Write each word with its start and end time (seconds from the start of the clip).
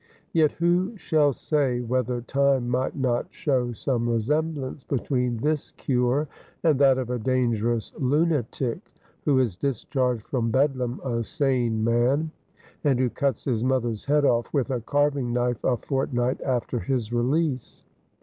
Yet 0.33 0.53
who 0.53 0.97
shall 0.97 1.31
say 1.31 1.79
whether 1.81 2.21
time 2.21 2.67
might 2.67 2.95
not 2.95 3.27
show 3.29 3.71
some 3.71 4.09
resemblance 4.09 4.83
between 4.83 5.37
this 5.37 5.73
cure 5.73 6.27
and 6.63 6.79
that 6.79 6.97
of 6.97 7.11
a 7.11 7.19
dangerous 7.19 7.93
lunatic, 7.99 8.79
who 9.25 9.37
is 9.37 9.55
discharged 9.55 10.25
from 10.25 10.49
Bedlam 10.49 10.99
a 11.05 11.23
sane 11.23 11.83
man, 11.83 12.31
and 12.83 12.97
who 12.97 13.11
cuts 13.11 13.45
his 13.45 13.63
mother's 13.63 14.05
head 14.05 14.25
off 14.25 14.51
with 14.51 14.71
a 14.71 14.81
carving 14.81 15.31
knife 15.33 15.63
a 15.63 15.77
fortnight 15.77 16.41
after 16.41 16.79
his 16.79 17.13
release 17.13 17.85